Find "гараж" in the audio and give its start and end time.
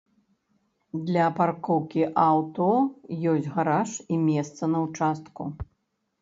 3.59-3.89